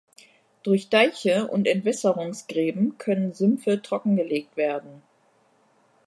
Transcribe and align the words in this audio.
Durch 0.63 0.89
Deiche 0.89 1.45
und 1.47 1.67
Entwässerungsgräben 1.67 2.97
können 2.97 3.35
Sümpfe 3.35 3.83
trockengelegt 3.83 4.57
werden. 4.57 5.03